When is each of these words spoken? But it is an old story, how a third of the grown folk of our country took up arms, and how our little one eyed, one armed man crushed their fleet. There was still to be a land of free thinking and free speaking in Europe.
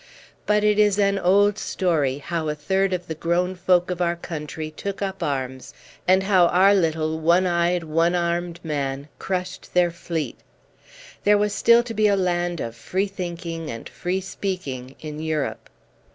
But 0.47 0.63
it 0.63 0.79
is 0.79 0.97
an 0.97 1.19
old 1.19 1.59
story, 1.59 2.17
how 2.17 2.49
a 2.49 2.55
third 2.55 2.91
of 2.91 3.05
the 3.05 3.13
grown 3.13 3.53
folk 3.53 3.91
of 3.91 4.01
our 4.01 4.15
country 4.15 4.71
took 4.71 4.99
up 4.99 5.21
arms, 5.21 5.75
and 6.07 6.23
how 6.23 6.47
our 6.47 6.73
little 6.73 7.19
one 7.19 7.45
eyed, 7.45 7.83
one 7.83 8.15
armed 8.15 8.59
man 8.63 9.09
crushed 9.19 9.75
their 9.75 9.91
fleet. 9.91 10.39
There 11.23 11.37
was 11.37 11.53
still 11.53 11.83
to 11.83 11.93
be 11.93 12.07
a 12.07 12.15
land 12.15 12.59
of 12.59 12.75
free 12.75 13.05
thinking 13.05 13.69
and 13.69 13.87
free 13.87 14.21
speaking 14.21 14.95
in 15.01 15.19
Europe. 15.19 15.69